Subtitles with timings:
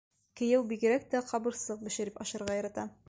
[0.39, 2.89] Кейәү бигерәк тә ҡабырсаҡ бешереп ашарға ярата.